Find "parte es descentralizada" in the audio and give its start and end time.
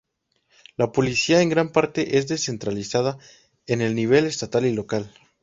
1.71-3.19